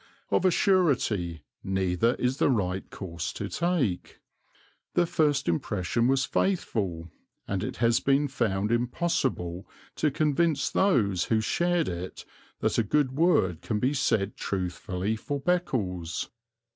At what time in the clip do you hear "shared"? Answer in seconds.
11.39-11.87